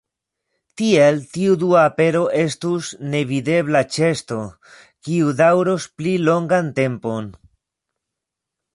[0.81, 4.41] Tiel tiu Dua Apero estus nevidebla ĉeesto,
[5.07, 7.33] kiu daŭros pli longan tempon.